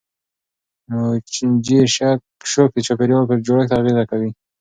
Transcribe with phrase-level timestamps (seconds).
[0.91, 1.79] موجي
[2.51, 4.29] شوک د چاپیریال په جوړښت اغېزه کوي.